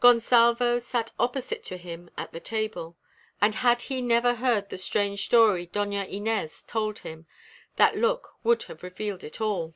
[0.00, 2.96] Gonsalvo sat opposite to him at the table.
[3.40, 7.26] And had he never heard the strange story Doña Inez told him,
[7.76, 9.74] that look would have revealed it all.